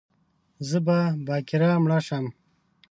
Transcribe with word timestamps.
زه 0.69 0.77
به 0.85 0.97
باکره 1.27 1.71
مړه 1.83 1.99
شم 2.07 2.25